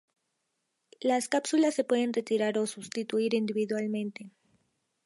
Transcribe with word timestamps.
Las 0.99 1.27
cápsulas 1.29 1.75
se 1.75 1.83
pueden 1.83 2.11
retirar 2.11 2.57
o 2.57 2.65
sustituir 2.65 3.35
individualmente. 3.35 4.31